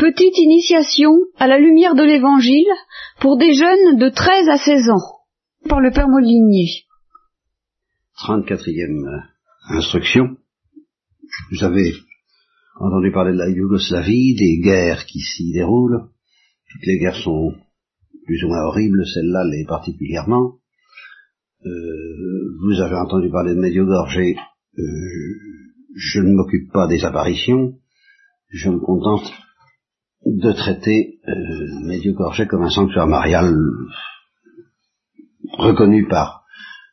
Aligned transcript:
Petite 0.00 0.38
initiation 0.38 1.10
à 1.36 1.46
la 1.46 1.58
lumière 1.58 1.94
de 1.94 2.02
l'Évangile 2.02 2.72
pour 3.20 3.36
des 3.36 3.52
jeunes 3.52 3.98
de 3.98 4.08
13 4.08 4.48
à 4.48 4.56
16 4.56 4.88
ans, 4.88 5.68
par 5.68 5.78
le 5.78 5.90
Père 5.90 6.08
Molinier. 6.08 6.86
34e 8.26 9.06
euh, 9.06 9.76
instruction. 9.76 10.38
Vous 11.50 11.64
avez 11.64 11.92
entendu 12.76 13.12
parler 13.12 13.32
de 13.32 13.40
la 13.40 13.50
Yougoslavie, 13.50 14.36
des 14.36 14.60
guerres 14.64 15.04
qui 15.04 15.20
s'y 15.20 15.52
déroulent. 15.52 16.08
Toutes 16.72 16.86
les 16.86 16.98
guerres 16.98 17.22
sont 17.22 17.52
plus 18.24 18.42
ou 18.44 18.48
moins 18.48 18.62
horribles, 18.68 19.04
celle-là 19.04 19.44
l'est 19.44 19.66
particulièrement. 19.68 20.54
Euh, 21.66 22.56
vous 22.58 22.80
avez 22.80 22.96
entendu 22.96 23.28
parler 23.28 23.54
de 23.54 23.60
Mediogorgé. 23.60 24.34
Euh, 24.78 24.82
je 25.94 26.20
ne 26.20 26.32
m'occupe 26.32 26.72
pas 26.72 26.86
des 26.86 27.04
apparitions. 27.04 27.74
Je 28.48 28.70
me 28.70 28.78
contente 28.78 29.30
de 30.24 30.52
traiter 30.52 31.20
euh, 31.26 31.86
Mediogorgé 31.86 32.46
comme 32.46 32.62
un 32.62 32.70
sanctuaire 32.70 33.06
marial 33.06 33.54
reconnu 35.58 36.06
par 36.08 36.44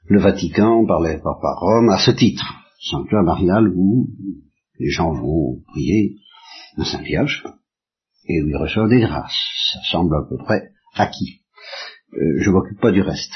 le 0.05 0.19
Vatican, 0.19 0.85
par, 0.85 1.01
les, 1.01 1.17
par, 1.17 1.39
par 1.41 1.59
Rome, 1.59 1.89
à 1.89 1.97
ce 1.97 2.11
titre. 2.11 2.43
Sanctuaire 2.79 3.23
marial 3.23 3.67
où 3.75 4.09
les 4.79 4.89
gens 4.89 5.11
vont 5.13 5.61
prier 5.67 6.17
un 6.77 6.85
Saint-Vierge 6.85 7.43
et 8.27 8.41
où 8.41 8.47
ils 8.47 8.55
reçoivent 8.55 8.89
des 8.89 9.01
grâces. 9.01 9.35
Ça 9.73 9.79
semble 9.91 10.15
à 10.15 10.27
peu 10.29 10.37
près 10.37 10.71
acquis. 10.95 11.41
Euh, 12.13 12.41
je 12.41 12.49
m'occupe 12.49 12.79
pas 12.79 12.91
du 12.91 13.01
reste. 13.01 13.33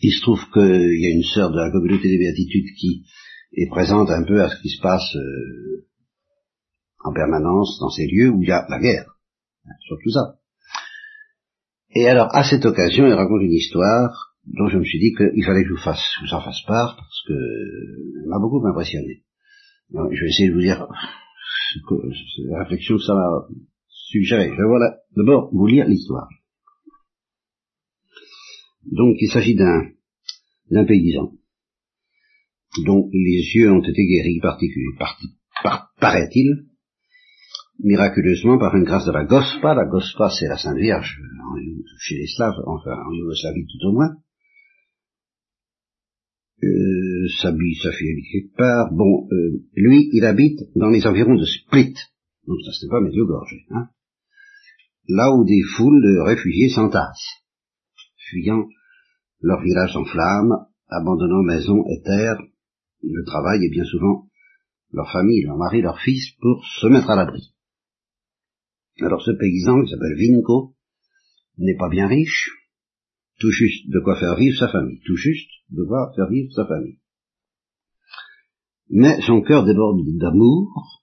Il 0.00 0.12
se 0.12 0.22
trouve 0.22 0.48
qu'il 0.52 1.00
y 1.00 1.06
a 1.06 1.14
une 1.14 1.24
sœur 1.24 1.50
de 1.50 1.58
la 1.58 1.70
communauté 1.70 2.08
des 2.08 2.18
béatitudes 2.18 2.74
qui 2.78 3.04
est 3.52 3.68
présente 3.68 4.10
un 4.10 4.22
peu 4.22 4.42
à 4.42 4.48
ce 4.48 4.60
qui 4.62 4.68
se 4.68 4.80
passe 4.80 5.14
euh, 5.16 5.87
en 7.00 7.12
permanence 7.12 7.78
dans 7.80 7.90
ces 7.90 8.06
lieux 8.06 8.30
où 8.30 8.42
il 8.42 8.48
y 8.48 8.52
a 8.52 8.66
la 8.68 8.78
guerre, 8.78 9.06
surtout 9.86 10.10
ça. 10.10 10.38
Et 11.94 12.06
alors, 12.08 12.34
à 12.34 12.44
cette 12.44 12.66
occasion, 12.66 13.06
il 13.06 13.12
raconte 13.12 13.42
une 13.42 13.52
histoire 13.52 14.34
dont 14.44 14.68
je 14.68 14.78
me 14.78 14.84
suis 14.84 14.98
dit 14.98 15.14
qu'il 15.14 15.44
fallait 15.44 15.62
que 15.62 15.68
je 15.68 15.74
vous, 15.74 15.80
fasse, 15.80 16.02
vous 16.22 16.34
en 16.34 16.40
fasse 16.40 16.62
part, 16.66 16.96
parce 16.96 17.22
que 17.26 18.28
m'a 18.28 18.38
beaucoup 18.38 18.64
impressionné. 18.66 19.22
je 19.90 20.20
vais 20.20 20.28
essayer 20.28 20.48
de 20.48 20.54
vous 20.54 20.60
dire 20.60 20.86
la 22.50 22.58
réflexion 22.64 22.96
que 22.96 23.02
ça 23.02 23.14
m'a 23.14 23.28
suggéré. 23.88 24.48
Je 24.48 24.56
vais 24.56 24.68
voilà, 24.68 24.98
d'abord 25.16 25.50
vous 25.52 25.66
lire 25.66 25.86
l'histoire. 25.86 26.28
Donc, 28.90 29.16
il 29.20 29.30
s'agit 29.30 29.54
d'un, 29.54 29.90
d'un 30.70 30.84
paysan 30.84 31.32
dont 32.84 33.08
les 33.12 33.42
yeux 33.54 33.72
ont 33.72 33.82
été 33.82 34.06
guéris, 34.06 34.40
par, 34.40 35.92
paraît-il, 36.00 36.67
miraculeusement 37.78 38.58
par 38.58 38.74
une 38.76 38.84
grâce 38.84 39.06
de 39.06 39.12
la 39.12 39.24
Gospa. 39.24 39.74
La 39.74 39.86
Gospa, 39.86 40.30
c'est 40.30 40.48
la 40.48 40.56
Sainte 40.56 40.78
Vierge 40.78 41.20
chez 42.00 42.16
les 42.16 42.26
Slaves, 42.26 42.62
enfin 42.66 42.96
en 43.06 43.12
Yougoslavie 43.12 43.66
tout 43.66 43.88
au 43.88 43.92
moins. 43.92 44.16
Euh, 46.62 47.28
sa, 47.40 47.50
sa 47.50 47.92
fille 47.92 48.22
quelque 48.32 48.56
part. 48.56 48.92
Bon, 48.92 49.28
euh, 49.30 49.62
lui, 49.74 50.08
il 50.12 50.24
habite 50.24 50.60
dans 50.74 50.90
les 50.90 51.06
environs 51.06 51.36
de 51.36 51.44
Split. 51.44 51.94
Donc 52.46 52.58
ça, 52.64 52.72
c'est 52.78 52.88
pas 52.88 53.00
Mediogorge. 53.00 53.54
Hein 53.70 53.88
là 55.08 55.32
où 55.34 55.44
des 55.44 55.62
foules 55.76 56.02
de 56.02 56.20
réfugiés 56.20 56.68
s'entassent, 56.68 57.42
fuyant 58.28 58.66
leur 59.40 59.62
village 59.62 59.96
en 59.96 60.04
flammes, 60.04 60.66
abandonnant 60.88 61.42
maison 61.42 61.84
et 61.88 62.02
terre, 62.02 62.38
le 63.02 63.24
travail 63.24 63.64
et 63.64 63.70
bien 63.70 63.84
souvent 63.84 64.26
leur 64.90 65.10
famille, 65.12 65.44
leur 65.44 65.56
mari, 65.56 65.82
leur 65.82 66.00
fils, 66.00 66.32
pour 66.40 66.64
se 66.80 66.86
mettre 66.86 67.10
à 67.10 67.16
l'abri. 67.16 67.52
Alors 69.00 69.22
ce 69.22 69.30
paysan, 69.30 69.82
qui 69.84 69.90
s'appelle 69.90 70.16
Vinko, 70.16 70.74
n'est 71.58 71.76
pas 71.76 71.88
bien 71.88 72.06
riche, 72.06 72.50
tout 73.38 73.50
juste 73.50 73.88
de 73.88 74.00
quoi 74.00 74.18
faire 74.18 74.36
vivre 74.36 74.58
sa 74.58 74.68
famille, 74.68 75.00
tout 75.06 75.16
juste 75.16 75.50
de 75.70 75.84
quoi 75.84 76.12
faire 76.16 76.28
vivre 76.28 76.52
sa 76.52 76.66
famille. 76.66 76.98
Mais 78.90 79.20
son 79.22 79.42
cœur 79.42 79.64
déborde 79.64 80.00
d'amour, 80.18 81.02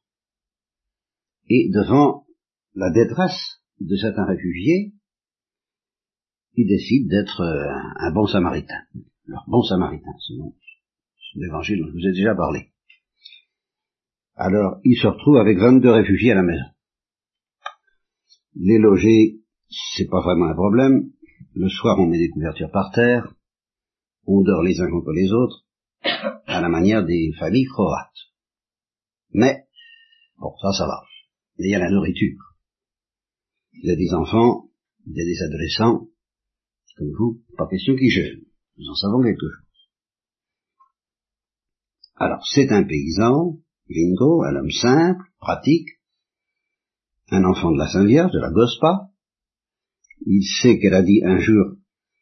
et 1.48 1.70
devant 1.70 2.26
la 2.74 2.92
détresse 2.92 3.62
de 3.80 3.96
certains 3.96 4.26
réfugiés, 4.26 4.94
il 6.56 6.68
décide 6.68 7.10
d'être 7.10 7.42
euh, 7.42 8.08
un 8.08 8.12
bon 8.12 8.26
samaritain. 8.26 8.82
Leur 9.26 9.44
bon 9.48 9.62
samaritain, 9.62 10.12
c'est 10.26 11.40
l'évangile 11.40 11.80
dont 11.80 11.88
je 11.88 11.94
vous 11.94 12.08
ai 12.08 12.14
déjà 12.14 12.34
parlé. 12.36 12.72
Alors, 14.36 14.80
il 14.84 14.98
se 14.98 15.08
retrouve 15.08 15.38
avec 15.38 15.58
22 15.58 15.90
réfugiés 15.90 16.32
à 16.32 16.36
la 16.36 16.44
maison. 16.44 16.75
Les 18.56 18.78
loger, 18.78 19.42
c'est 19.96 20.08
pas 20.08 20.22
vraiment 20.22 20.46
un 20.46 20.54
problème. 20.54 21.12
Le 21.54 21.70
soir, 21.70 22.00
on 22.00 22.08
met 22.08 22.18
des 22.18 22.30
couvertures 22.30 22.72
par 22.72 22.92
terre, 22.92 23.34
on 24.26 24.42
dort 24.44 24.64
les 24.64 24.80
uns 24.80 24.90
contre 24.90 25.12
les 25.12 25.32
autres, 25.32 25.66
à 26.04 26.62
la 26.62 26.70
manière 26.70 27.06
des 27.06 27.32
familles 27.38 27.66
croates. 27.66 28.32
Mais, 29.34 29.66
bon, 30.38 30.54
ça, 30.62 30.72
ça 30.72 30.88
va. 30.88 31.04
Mais 31.58 31.68
il 31.68 31.72
y 31.72 31.76
a 31.76 31.80
la 31.80 31.92
nourriture. 31.92 32.40
Il 33.74 33.90
y 33.90 33.92
a 33.92 33.96
des 33.96 34.14
enfants, 34.14 34.70
il 35.06 35.16
y 35.16 35.22
a 35.22 35.26
des 35.26 35.42
adolescents, 35.44 36.08
comme 36.98 37.12
vous, 37.18 37.42
pas 37.58 37.68
question 37.68 37.96
qu'ils 37.96 38.12
jeûnent. 38.12 38.46
Nous 38.78 38.90
en 38.90 38.96
savons 38.96 39.22
quelque 39.22 39.40
chose. 39.40 39.66
Alors, 42.16 42.46
c'est 42.54 42.72
un 42.72 42.84
paysan, 42.84 43.60
Lingo, 43.90 44.44
un 44.44 44.56
homme 44.56 44.72
simple, 44.72 45.24
pratique, 45.40 45.95
un 47.32 47.44
enfant 47.44 47.72
de 47.72 47.78
la 47.78 47.88
Sainte 47.88 48.08
Vierge, 48.08 48.32
de 48.32 48.40
la 48.40 48.52
Gospa. 48.52 49.10
Il 50.26 50.44
sait 50.44 50.80
qu'elle 50.80 50.94
a 50.94 51.04
dit 51.04 51.22
un 51.24 51.38
jour, 51.38 51.76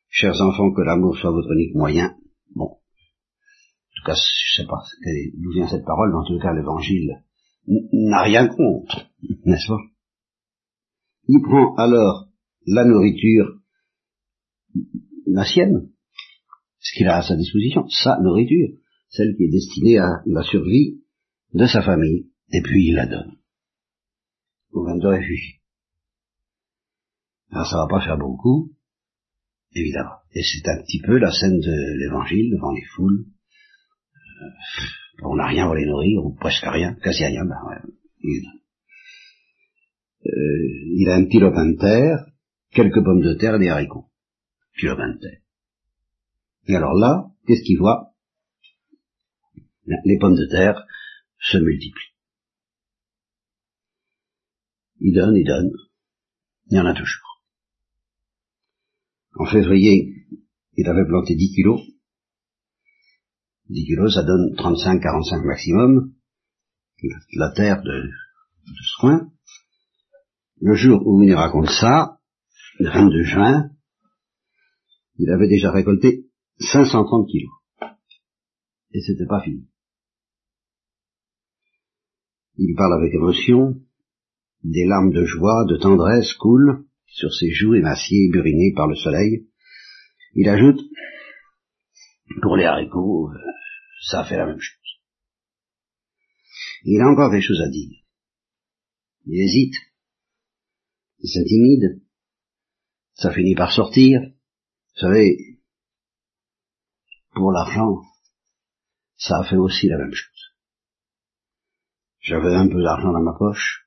chers 0.09 0.41
enfants, 0.41 0.74
que 0.74 0.81
l'amour 0.81 1.18
soit 1.18 1.31
votre 1.31 1.52
unique 1.52 1.75
moyen. 1.75 2.16
Bon. 2.56 2.66
En 2.66 3.96
tout 3.96 4.06
cas, 4.06 4.16
je 4.16 4.62
sais 4.62 4.68
pas 4.68 4.84
d'où 5.38 5.52
vient 5.52 5.68
cette 5.68 5.86
parole, 5.86 6.09
mais 6.12 6.18
en 6.18 6.25
tout 6.25 6.40
cas, 6.40 6.53
l'évangile 6.53 7.24
n'a 7.68 8.24
rien 8.24 8.47
contre, 8.47 9.09
n'est-ce 9.46 9.68
pas? 9.68 9.80
Il 11.28 11.42
prend 11.42 11.75
alors 11.75 12.28
la 12.66 12.86
nourriture, 12.86 13.59
la 15.28 15.46
sienne, 15.46 15.90
ce 16.80 16.97
qu'il 16.97 17.08
a 17.08 17.18
à 17.18 17.22
sa 17.22 17.36
disposition, 17.36 17.88
sa 17.88 18.19
nourriture, 18.19 18.78
celle 19.09 19.36
qui 19.38 19.44
est 19.44 19.52
destinée 19.52 19.97
à 20.00 20.22
la 20.25 20.44
survie 20.44 21.02
de 21.53 21.66
sa 21.66 21.81
famille, 21.81 22.30
et 22.52 22.62
puis 22.62 22.88
il 22.88 22.96
la 22.96 23.06
donne 23.06 23.38
aux 24.73 24.85
22 24.85 25.07
réfugiés. 25.07 25.61
Alors 27.51 27.67
ça 27.67 27.78
va 27.78 27.88
pas 27.88 28.03
faire 28.03 28.17
beaucoup, 28.17 28.72
évidemment. 29.73 30.17
Et 30.34 30.41
c'est 30.41 30.67
un 30.69 30.81
petit 30.81 31.01
peu 31.01 31.17
la 31.17 31.31
scène 31.31 31.59
de 31.59 32.00
l'évangile 32.00 32.51
devant 32.51 32.72
les 32.72 32.83
foules. 32.95 33.25
Euh, 34.16 34.50
on 35.23 35.35
n'a 35.35 35.47
rien 35.47 35.66
pour 35.66 35.75
les 35.75 35.85
nourrir, 35.85 36.25
ou 36.25 36.33
presque 36.35 36.66
rien, 36.66 36.95
quasi 36.95 37.23
rien, 37.25 37.45
ben 37.45 37.56
ouais, 37.69 37.94
il, 38.22 38.44
euh, 40.25 40.29
il 40.97 41.09
a 41.09 41.16
un 41.16 41.25
petit 41.25 41.39
lopin 41.39 41.66
de 41.66 41.78
terre, 41.78 42.25
quelques 42.72 43.03
pommes 43.03 43.22
de 43.22 43.33
terre 43.35 43.56
et 43.56 43.59
des 43.59 43.69
haricots. 43.69 44.09
Petit 44.75 44.88
lopin 44.88 45.13
de 45.13 45.19
terre. 45.19 45.39
Et 46.67 46.75
alors 46.75 46.94
là, 46.94 47.28
qu'est-ce 47.45 47.63
qu'il 47.63 47.78
voit? 47.78 48.13
Les 49.85 50.17
pommes 50.17 50.35
de 50.35 50.45
terre 50.45 50.85
se 51.39 51.57
multiplient. 51.57 52.12
Il 55.03 55.14
donne, 55.14 55.36
il 55.36 55.46
donne. 55.46 55.69
Il 56.68 56.78
y 56.78 56.80
en 56.80 56.86
a 56.86 56.94
toujours. 56.94 57.44
En 59.36 59.46
février, 59.46 60.25
il 60.78 60.88
avait 60.88 61.06
planté 61.06 61.36
10 61.36 61.56
kilos. 61.56 61.81
10 63.68 63.86
kilos, 63.86 64.13
ça 64.13 64.24
donne 64.24 64.56
35-45 64.56 65.46
maximum. 65.46 66.13
La 67.34 67.52
terre 67.52 67.81
de, 67.81 67.92
de 67.92 68.81
ce 68.81 69.02
coin. 69.02 69.30
Le 70.62 70.74
jour 70.75 71.06
où 71.06 71.22
il 71.22 71.33
raconte 71.33 71.69
ça, 71.69 72.19
le 72.80 72.89
22 72.89 73.24
juin, 73.24 73.72
il 75.18 75.30
avait 75.30 75.50
déjà 75.50 75.69
récolté 75.72 76.30
530 76.60 77.27
kilos. 77.27 77.51
Et 78.92 79.01
c'était 79.01 79.27
pas 79.27 79.42
fini. 79.42 79.68
Il 82.56 82.74
parle 82.77 82.94
avec 82.94 83.13
émotion, 83.13 83.81
des 84.63 84.86
larmes 84.86 85.12
de 85.12 85.25
joie, 85.25 85.65
de 85.69 85.77
tendresse 85.77 86.33
coulent 86.33 86.86
sur 87.07 87.31
ses 87.33 87.51
joues 87.51 87.75
émaciées 87.75 88.27
et 88.27 88.31
burinées 88.31 88.74
par 88.75 88.88
le 88.88 88.95
soleil. 88.95 89.48
Il 90.36 90.50
ajoute, 90.50 90.80
pour 92.42 92.56
les 92.56 92.65
haricots, 92.65 93.30
euh, 93.31 93.38
ça 94.10 94.24
fait 94.25 94.38
la 94.38 94.48
même 94.48 94.60
chose. 94.60 94.80
Il 96.83 97.01
a 97.01 97.07
encore 97.07 97.31
des 97.31 97.42
choses 97.42 97.62
à 97.62 97.69
dire. 97.69 98.00
Il 99.25 99.39
hésite. 99.39 99.75
Il 101.19 101.30
s'intimide. 101.30 102.01
Ça 103.13 103.31
finit 103.31 103.56
par 103.56 103.71
sortir. 103.71 104.21
Vous 104.21 105.00
savez, 105.00 105.60
pour 107.33 107.51
l'argent, 107.51 108.01
ça 109.18 109.39
a 109.39 109.44
fait 109.44 109.56
aussi 109.56 109.88
la 109.88 109.98
même 109.98 110.13
chose. 110.13 110.56
J'avais 112.19 112.54
un 112.54 112.68
peu 112.68 112.81
d'argent 112.81 113.12
dans 113.12 113.21
ma 113.21 113.38
poche. 113.38 113.82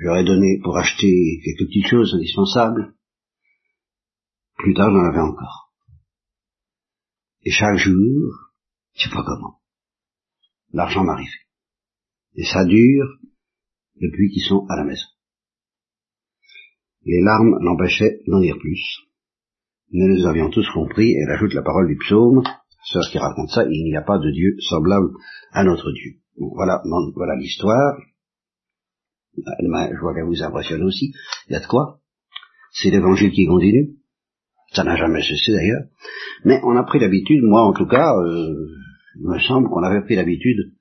Je 0.00 0.24
donné 0.24 0.60
pour 0.62 0.76
acheter 0.76 1.40
quelques 1.44 1.68
petites 1.68 1.86
choses 1.86 2.14
indispensables. 2.14 2.94
Plus 4.56 4.74
tard, 4.74 4.90
j'en 4.90 5.04
avais 5.04 5.20
encore. 5.20 5.72
Et 7.42 7.50
chaque 7.50 7.76
jour, 7.76 8.32
je 8.94 9.04
sais 9.04 9.10
pas 9.10 9.24
comment, 9.24 9.60
l'argent 10.72 11.04
m'arrivait. 11.04 11.30
Et 12.36 12.44
ça 12.44 12.64
dure 12.64 13.06
depuis 14.00 14.30
qu'ils 14.30 14.48
sont 14.48 14.66
à 14.68 14.76
la 14.76 14.84
maison. 14.84 15.06
Les 17.04 17.20
larmes 17.22 17.58
l'empêchaient 17.60 18.20
d'en 18.26 18.40
dire 18.40 18.56
plus. 18.58 19.02
Nous 19.92 20.08
nous 20.08 20.26
avions 20.26 20.50
tous 20.50 20.66
compris, 20.72 21.10
et 21.10 21.18
elle 21.20 21.52
la 21.52 21.62
parole 21.62 21.86
du 21.86 21.96
psaume, 21.98 22.42
sœur 22.84 23.02
qui 23.10 23.18
raconte 23.18 23.50
ça, 23.50 23.64
il 23.64 23.84
n'y 23.84 23.96
a 23.96 24.02
pas 24.02 24.18
de 24.18 24.30
Dieu 24.30 24.56
semblable 24.60 25.10
à 25.52 25.64
notre 25.64 25.92
Dieu. 25.92 26.20
voilà, 26.36 26.82
voilà 27.14 27.36
l'histoire. 27.36 27.96
Je 29.36 30.00
vois 30.00 30.14
qu'elle 30.14 30.24
vous 30.24 30.42
impressionne 30.42 30.82
aussi. 30.82 31.12
Il 31.48 31.52
y 31.52 31.56
a 31.56 31.60
de 31.60 31.66
quoi 31.66 31.98
C'est 32.72 32.90
l'évangile 32.90 33.32
qui 33.32 33.46
continue. 33.46 33.96
Ça 34.72 34.84
n'a 34.84 34.96
jamais 34.96 35.22
cessé 35.22 35.52
d'ailleurs. 35.52 35.84
Mais 36.44 36.60
on 36.64 36.76
a 36.76 36.84
pris 36.84 36.98
l'habitude, 36.98 37.42
moi 37.42 37.62
en 37.62 37.72
tout 37.72 37.86
cas, 37.86 38.12
euh, 38.18 38.54
il 39.16 39.28
me 39.28 39.38
semble 39.38 39.68
qu'on 39.68 39.82
avait 39.82 40.02
pris 40.02 40.16
l'habitude 40.16 40.72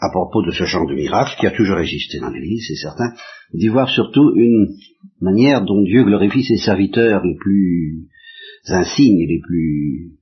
à 0.00 0.10
propos 0.10 0.42
de 0.42 0.52
ce 0.52 0.64
genre 0.64 0.86
de 0.86 0.94
miracle 0.94 1.36
qui 1.38 1.46
a 1.46 1.50
toujours 1.50 1.78
existé 1.78 2.20
dans 2.20 2.30
l'Église, 2.30 2.64
c'est 2.68 2.76
certain, 2.76 3.12
d'y 3.52 3.68
voir 3.68 3.88
surtout 3.88 4.32
une 4.36 4.76
manière 5.20 5.64
dont 5.64 5.82
Dieu 5.82 6.04
glorifie 6.04 6.44
ses 6.44 6.56
serviteurs 6.56 7.22
les 7.24 7.34
plus 7.34 8.08
insignes, 8.68 9.26
les 9.26 9.40
plus 9.40 10.12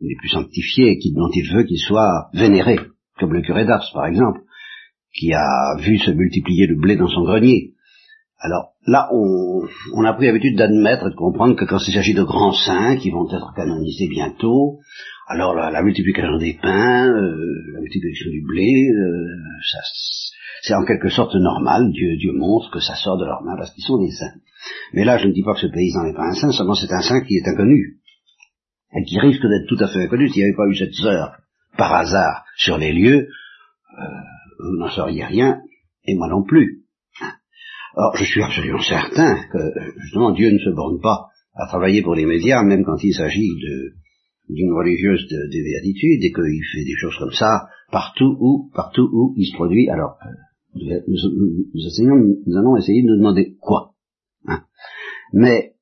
les 0.00 0.16
plus 0.16 0.28
sanctifiés, 0.28 0.98
dont 1.14 1.30
il 1.32 1.50
veut 1.54 1.62
qu'ils 1.62 1.78
soient 1.78 2.28
vénérés, 2.34 2.80
comme 3.18 3.32
le 3.32 3.40
curé 3.40 3.64
d'Ars 3.64 3.90
par 3.94 4.06
exemple, 4.06 4.40
qui 5.14 5.32
a 5.32 5.76
vu 5.78 5.98
se 5.98 6.10
multiplier 6.10 6.66
le 6.66 6.76
blé 6.76 6.96
dans 6.96 7.08
son 7.08 7.22
grenier. 7.22 7.72
Alors 8.38 8.72
là, 8.86 9.08
on, 9.12 9.62
on 9.94 10.04
a 10.04 10.12
pris 10.12 10.26
l'habitude 10.26 10.58
d'admettre 10.58 11.06
et 11.06 11.10
de 11.10 11.14
comprendre 11.14 11.56
que 11.56 11.64
quand 11.64 11.78
il 11.86 11.94
s'agit 11.94 12.14
de 12.14 12.22
grands 12.22 12.52
saints 12.52 12.96
qui 12.96 13.10
vont 13.10 13.26
être 13.30 13.54
canonisés 13.54 14.08
bientôt, 14.08 14.80
alors 15.26 15.54
la, 15.54 15.82
multiplication 15.82 16.36
des 16.36 16.58
pains, 16.60 17.08
euh, 17.08 17.72
la 17.72 17.80
multiplication 17.80 18.30
du 18.30 18.42
blé, 18.42 18.90
euh, 18.90 19.60
c'est 20.62 20.74
en 20.74 20.84
quelque 20.84 21.08
sorte 21.08 21.34
normal. 21.34 21.90
Dieu, 21.92 22.16
Dieu 22.18 22.32
montre 22.32 22.70
que 22.70 22.80
ça 22.80 22.94
sort 22.94 23.16
de 23.18 23.24
leurs 23.24 23.42
mains 23.42 23.56
parce 23.56 23.72
qu'ils 23.72 23.84
sont 23.84 23.98
des 23.98 24.10
saints. 24.10 24.38
Mais 24.92 25.04
là, 25.04 25.16
je 25.16 25.28
ne 25.28 25.32
dis 25.32 25.42
pas 25.42 25.54
que 25.54 25.60
ce 25.60 25.66
paysan 25.68 26.04
n'est 26.04 26.14
pas 26.14 26.28
un 26.28 26.34
saint, 26.34 26.52
seulement 26.52 26.74
c'est 26.74 26.92
un 26.92 27.00
saint 27.00 27.22
qui 27.22 27.36
est 27.36 27.48
inconnu 27.48 28.00
et 28.96 29.04
qui 29.04 29.18
risque 29.18 29.42
d'être 29.42 29.66
tout 29.68 29.82
à 29.82 29.88
fait 29.88 30.04
inconnu 30.04 30.28
s'il 30.28 30.42
n'y 30.42 30.48
avait 30.48 30.56
pas 30.56 30.68
eu 30.68 30.76
cette 30.76 30.94
sœur 30.94 31.36
par 31.76 31.92
hasard 31.94 32.44
sur 32.56 32.78
les 32.78 32.92
lieux. 32.92 33.28
Euh, 33.98 34.04
vous 34.58 34.76
n'en 34.76 34.90
sauriez 34.90 35.24
rien 35.24 35.60
et 36.04 36.14
moi 36.14 36.28
non 36.28 36.42
plus. 36.44 36.84
Or, 37.96 38.16
je 38.16 38.24
suis 38.24 38.42
absolument 38.42 38.82
certain 38.82 39.36
que 39.52 39.58
justement 40.00 40.32
Dieu 40.32 40.50
ne 40.50 40.58
se 40.58 40.74
borne 40.74 41.00
pas 41.00 41.28
à 41.54 41.66
travailler 41.66 42.02
pour 42.02 42.14
les 42.14 42.26
médias, 42.26 42.64
même 42.64 42.84
quand 42.84 43.02
il 43.02 43.14
s'agit 43.14 43.48
d'une 44.48 44.72
religieuse 44.72 45.26
de, 45.28 45.36
de, 45.36 45.64
béatitude 45.64 46.24
et 46.24 46.32
qu'il 46.32 46.64
fait 46.72 46.84
des 46.84 46.96
choses 46.96 47.16
comme 47.18 47.32
ça 47.32 47.68
partout 47.92 48.36
où, 48.40 48.70
partout 48.74 49.08
où 49.12 49.34
il 49.36 49.46
se 49.46 49.54
produit. 49.54 49.88
Alors, 49.88 50.16
euh, 50.26 51.00
nous, 51.06 52.56
allons 52.58 52.76
essayer 52.76 53.02
de 53.02 53.08
nous 53.08 53.18
demander 53.18 53.56
quoi. 53.60 53.94
Hein. 54.46 54.64
Mais 55.32 55.74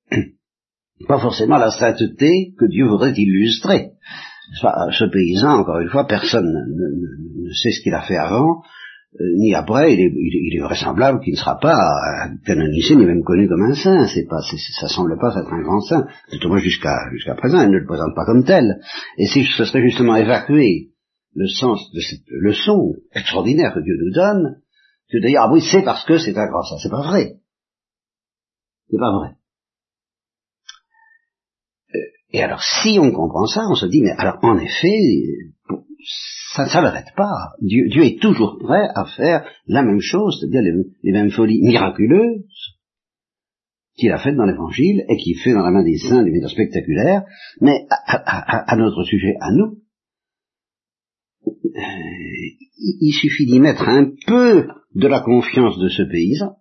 pas 1.08 1.18
forcément 1.18 1.56
la 1.56 1.70
sainteté 1.70 2.54
que 2.58 2.66
Dieu 2.66 2.86
voudrait 2.86 3.14
illustrer. 3.16 3.92
Ce 4.60 5.04
paysan, 5.10 5.60
encore 5.60 5.80
une 5.80 5.88
fois, 5.88 6.06
personne 6.06 6.46
ne, 6.46 7.52
sait 7.52 7.70
ce 7.70 7.82
qu'il 7.82 7.94
a 7.94 8.02
fait 8.02 8.16
avant, 8.16 8.62
euh, 9.20 9.24
ni 9.36 9.54
après, 9.54 9.94
il 9.94 10.00
est, 10.00 10.62
vraisemblable 10.62 11.20
qu'il 11.20 11.34
ne 11.34 11.38
sera 11.38 11.58
pas 11.58 11.76
canonisé 12.46 12.96
ni 12.96 13.04
même 13.04 13.22
connu 13.22 13.48
comme 13.48 13.62
un 13.62 13.74
saint. 13.74 14.06
C'est 14.06 14.26
pas, 14.26 14.40
ça 14.40 14.88
semble 14.88 15.18
pas 15.18 15.34
être 15.38 15.52
un 15.52 15.62
grand 15.62 15.80
saint. 15.80 16.06
Tout 16.30 16.46
au 16.46 16.48
moins 16.48 16.58
jusqu'à 16.58 16.98
présent, 17.36 17.62
il 17.62 17.70
ne 17.70 17.78
le 17.78 17.86
présente 17.86 18.14
pas 18.14 18.24
comme 18.24 18.44
tel. 18.44 18.80
Et 19.18 19.26
si 19.26 19.44
ce 19.44 19.64
serait 19.64 19.82
justement 19.82 20.16
évacuer 20.16 20.92
le 21.34 21.46
sens 21.46 21.90
de 21.92 22.00
cette 22.00 22.26
leçon 22.28 22.94
extraordinaire 23.14 23.74
que 23.74 23.80
Dieu 23.80 23.96
nous 23.98 24.12
donne, 24.12 24.60
que 25.10 25.18
d'ailleurs, 25.18 25.46
ah 25.48 25.52
oui, 25.52 25.60
c'est 25.60 25.82
parce 25.82 26.04
que 26.04 26.18
c'est 26.18 26.36
un 26.36 26.46
grand 26.46 26.62
saint. 26.62 26.78
C'est 26.82 26.90
pas 26.90 27.02
vrai. 27.02 27.34
C'est 28.90 28.98
pas 28.98 29.12
vrai. 29.12 29.36
Et 32.32 32.42
alors, 32.42 32.62
si 32.62 32.98
on 32.98 33.12
comprend 33.12 33.46
ça, 33.46 33.60
on 33.70 33.74
se 33.74 33.86
dit, 33.86 34.00
mais 34.00 34.14
alors, 34.16 34.38
en 34.42 34.58
effet, 34.58 34.98
ça 36.54 36.64
ne 36.64 36.68
s'arrête 36.68 37.14
pas. 37.16 37.52
Dieu, 37.60 37.88
Dieu, 37.88 38.04
est 38.04 38.20
toujours 38.20 38.58
prêt 38.58 38.88
à 38.94 39.04
faire 39.04 39.44
la 39.66 39.82
même 39.82 40.00
chose, 40.00 40.38
c'est-à-dire 40.40 40.62
les, 41.02 41.12
mêmes 41.12 41.30
folies 41.30 41.62
miraculeuses 41.62 42.78
qu'il 43.94 44.10
a 44.10 44.18
faites 44.18 44.36
dans 44.36 44.46
l'Évangile 44.46 45.04
et 45.08 45.16
qu'il 45.18 45.38
fait 45.38 45.52
dans 45.52 45.62
la 45.62 45.70
main 45.70 45.84
des 45.84 45.98
saints 45.98 46.22
des 46.22 46.30
méthodes 46.30 46.48
spectaculaires, 46.48 47.24
mais 47.60 47.86
à, 47.90 48.76
notre 48.76 49.04
sujet, 49.04 49.34
à 49.40 49.52
nous, 49.52 49.82
euh, 51.46 51.50
il 52.78 53.12
suffit 53.12 53.44
d'y 53.44 53.60
mettre 53.60 53.86
un 53.86 54.10
peu 54.26 54.66
de 54.94 55.06
la 55.06 55.20
confiance 55.20 55.78
de 55.78 55.88
ce 55.88 56.02
paysan 56.02 56.56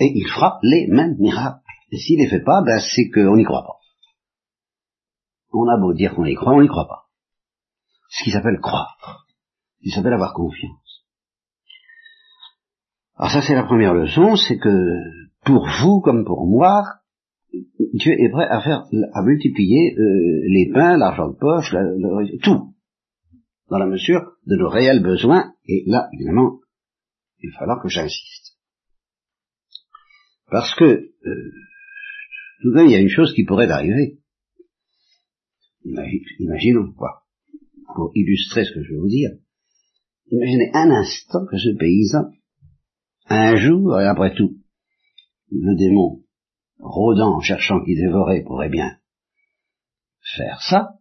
et 0.00 0.10
il 0.12 0.26
fera 0.26 0.58
les 0.64 0.88
mêmes 0.88 1.16
miracles. 1.20 1.60
Et 1.92 1.98
s'il 1.98 2.18
les 2.18 2.28
fait 2.28 2.42
pas, 2.42 2.62
ben 2.66 2.80
c'est 2.80 3.08
qu'on 3.10 3.36
n'y 3.36 3.44
croit 3.44 3.62
pas. 3.62 3.83
On 5.56 5.68
a 5.68 5.80
beau 5.80 5.94
dire 5.94 6.14
qu'on 6.14 6.24
y 6.24 6.34
croit, 6.34 6.52
on 6.52 6.62
n'y 6.62 6.68
croit 6.68 6.88
pas 6.88 7.04
ce 8.14 8.24
qui 8.24 8.30
s'appelle 8.30 8.60
croire, 8.60 9.26
ce 9.78 9.82
qui 9.82 9.90
s'appelle 9.90 10.12
avoir 10.12 10.34
confiance. 10.34 11.04
Alors 13.16 13.30
ça 13.30 13.42
c'est 13.42 13.54
la 13.54 13.64
première 13.64 13.94
leçon, 13.94 14.36
c'est 14.36 14.58
que 14.58 14.70
pour 15.44 15.66
vous 15.80 16.00
comme 16.00 16.24
pour 16.24 16.46
moi, 16.46 16.84
Dieu 17.92 18.12
est 18.12 18.30
prêt 18.30 18.46
à 18.48 18.60
faire, 18.60 18.84
à 19.12 19.22
multiplier 19.22 19.94
euh, 19.96 20.40
les 20.48 20.70
pains, 20.72 20.96
l'argent 20.96 21.28
de 21.28 21.36
poche, 21.36 21.74
tout, 22.42 22.74
dans 23.68 23.78
la 23.78 23.86
mesure 23.86 24.32
de 24.46 24.56
nos 24.56 24.68
réels 24.68 25.02
besoins. 25.02 25.54
Et 25.66 25.84
là, 25.86 26.08
évidemment, 26.12 26.58
il 27.38 27.50
va 27.50 27.58
falloir 27.58 27.82
que 27.82 27.88
j'insiste. 27.88 28.58
Parce 30.50 30.74
que, 30.74 30.84
euh, 30.84 31.52
tout 32.62 32.70
de 32.70 32.74
même, 32.74 32.86
il 32.86 32.92
y 32.92 32.96
a 32.96 33.00
une 33.00 33.08
chose 33.08 33.32
qui 33.34 33.44
pourrait 33.44 33.70
arriver. 33.70 34.18
Imaginons, 35.84 36.92
quoi 36.92 37.24
pour 37.94 38.10
illustrer 38.14 38.64
ce 38.64 38.72
que 38.72 38.82
je 38.82 38.92
veux 38.92 39.00
vous 39.00 39.08
dire, 39.08 39.30
imaginez 40.30 40.70
un 40.74 40.90
instant 40.90 41.46
que 41.46 41.56
ce 41.56 41.76
paysan, 41.78 42.30
un 43.26 43.56
jour, 43.56 43.98
et 44.00 44.06
après 44.06 44.34
tout, 44.34 44.58
le 45.50 45.76
démon, 45.76 46.22
rôdant, 46.78 47.40
cherchant 47.40 47.82
qui 47.84 47.94
dévorait, 47.94 48.42
pourrait 48.42 48.68
bien 48.68 48.98
faire 50.36 50.60
ça, 50.62 50.98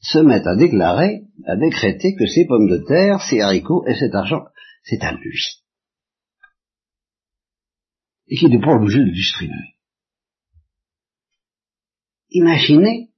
se 0.00 0.18
met 0.18 0.46
à 0.46 0.56
déclarer, 0.56 1.24
à 1.46 1.56
décréter 1.56 2.14
que 2.16 2.26
ces 2.26 2.46
pommes 2.46 2.68
de 2.68 2.78
terre, 2.78 3.20
ces 3.20 3.40
haricots 3.40 3.86
et 3.86 3.94
cet 3.94 4.14
argent, 4.14 4.44
c'est 4.82 5.02
à 5.02 5.12
lui. 5.12 5.38
Et 8.28 8.36
qu'il 8.36 8.50
n'est 8.50 8.60
pas 8.60 8.74
obligé 8.74 8.98
de 8.98 9.10
distribuer. 9.10 9.76
Imaginez 12.30 13.10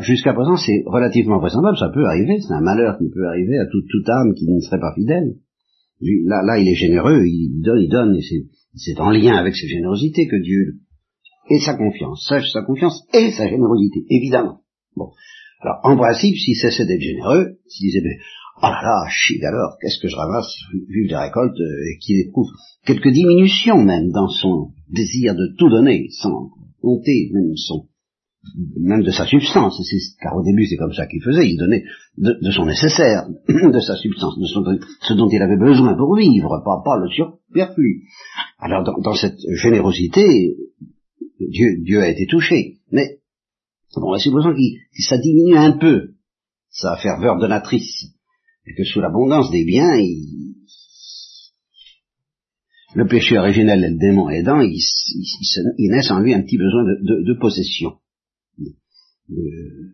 jusqu'à 0.00 0.32
présent, 0.32 0.56
c'est 0.56 0.82
relativement 0.86 1.38
vraisemblable, 1.38 1.78
ça 1.78 1.90
peut 1.92 2.04
arriver, 2.04 2.40
c'est 2.40 2.52
un 2.52 2.60
malheur 2.60 2.98
qui 2.98 3.08
peut 3.10 3.26
arriver 3.26 3.58
à 3.58 3.66
toute, 3.66 3.86
toute 3.88 4.08
âme 4.08 4.34
qui 4.34 4.46
ne 4.46 4.60
serait 4.60 4.80
pas 4.80 4.94
fidèle. 4.94 5.36
Là, 6.00 6.42
là, 6.42 6.58
il 6.58 6.68
est 6.68 6.74
généreux, 6.74 7.24
il 7.26 7.60
donne, 7.62 7.80
il 7.80 7.88
donne, 7.88 8.16
et 8.16 8.22
c'est 8.74 9.00
en 9.00 9.10
lien 9.10 9.36
avec 9.36 9.54
sa 9.54 9.66
générosité 9.66 10.26
que 10.26 10.42
Dieu 10.42 10.80
et 11.50 11.58
sa 11.58 11.74
confiance, 11.74 12.26
sa, 12.28 12.62
confiance 12.62 13.02
et 13.12 13.30
sa 13.32 13.48
générosité, 13.48 14.04
évidemment. 14.08 14.60
Bon, 14.96 15.10
alors 15.60 15.80
en 15.82 15.96
principe, 15.96 16.36
s'il 16.36 16.56
cessait 16.56 16.86
d'être 16.86 17.00
généreux, 17.00 17.58
s'il 17.66 17.90
disait 17.90 18.02
oh 18.62 18.66
là 18.66 18.80
là, 18.82 19.08
chic 19.10 19.42
alors, 19.42 19.76
qu'est-ce 19.80 20.00
que 20.00 20.08
je 20.08 20.16
ramasse 20.16 20.54
vu 20.88 21.06
des 21.08 21.16
récoltes, 21.16 21.60
euh, 21.60 21.90
et 21.92 21.98
qu'il 21.98 22.20
éprouve 22.20 22.48
quelques 22.86 23.10
diminutions 23.10 23.82
même 23.82 24.10
dans 24.10 24.28
son 24.28 24.72
désir 24.88 25.34
de 25.34 25.54
tout 25.58 25.68
donner, 25.68 26.08
sans 26.10 26.50
compter 26.80 27.30
même 27.34 27.56
son 27.56 27.88
même 28.78 29.02
de 29.02 29.10
sa 29.10 29.26
substance, 29.26 29.78
car 30.20 30.34
au 30.36 30.42
début 30.42 30.66
c'est 30.66 30.76
comme 30.76 30.92
ça 30.92 31.06
qu'il 31.06 31.22
faisait, 31.22 31.48
il 31.48 31.58
donnait 31.58 31.84
de, 32.16 32.50
son 32.50 32.64
nécessaire, 32.64 33.28
de 33.48 33.80
sa 33.80 33.96
substance, 33.96 34.38
de 34.38 34.46
ce 35.02 35.14
dont 35.14 35.28
il 35.28 35.42
avait 35.42 35.58
besoin 35.58 35.94
pour 35.94 36.16
vivre, 36.16 36.62
pas, 36.64 36.96
le 36.98 37.08
surperflu. 37.10 38.04
Alors 38.58 38.84
dans, 39.02 39.14
cette 39.14 39.38
générosité, 39.56 40.56
Dieu, 41.38 42.00
a 42.00 42.08
été 42.08 42.26
touché, 42.26 42.78
mais 42.90 43.18
bon, 43.96 44.16
supposons 44.18 44.54
que 44.54 45.02
ça 45.02 45.18
diminue 45.18 45.56
un 45.56 45.72
peu 45.72 46.12
sa 46.70 46.96
ferveur 46.96 47.38
donatrice, 47.38 48.06
et 48.66 48.74
que 48.74 48.84
sous 48.84 49.00
l'abondance 49.00 49.50
des 49.50 49.64
biens, 49.64 49.92
le 52.94 53.06
péché 53.06 53.38
originel 53.38 53.84
et 53.84 53.90
le 53.90 53.98
démon 53.98 54.30
aidant, 54.30 54.60
il, 54.60 54.80
il, 55.78 56.12
en 56.12 56.20
lui 56.20 56.34
un 56.34 56.42
petit 56.42 56.58
besoin 56.58 56.84
de 56.84 57.38
possession 57.38 57.99
de, 59.30 59.90